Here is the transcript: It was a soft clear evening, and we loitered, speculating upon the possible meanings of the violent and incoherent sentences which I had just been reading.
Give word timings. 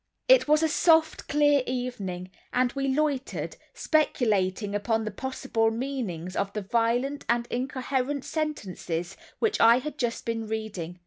It 0.27 0.47
was 0.47 0.63
a 0.63 0.67
soft 0.67 1.27
clear 1.27 1.61
evening, 1.67 2.31
and 2.51 2.73
we 2.73 2.87
loitered, 2.87 3.55
speculating 3.75 4.73
upon 4.73 5.05
the 5.05 5.11
possible 5.11 5.69
meanings 5.69 6.35
of 6.35 6.51
the 6.53 6.63
violent 6.63 7.23
and 7.29 7.45
incoherent 7.51 8.25
sentences 8.25 9.15
which 9.37 9.61
I 9.61 9.77
had 9.77 9.99
just 9.99 10.25
been 10.25 10.47
reading. 10.47 10.99